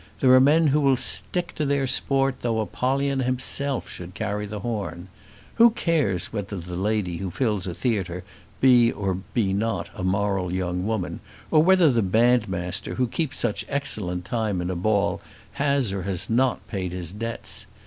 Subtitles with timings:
[0.19, 4.61] There are men who will stick to their sport though Apollyon himself should carry the
[4.61, 5.09] horn.
[5.57, 8.23] Who cares whether the lady who fills a theatre
[8.59, 11.19] be or be not a moral young woman,
[11.51, 16.31] or whether the bandmaster who keeps such excellent time in a ball has or has
[16.31, 17.67] not paid his debts?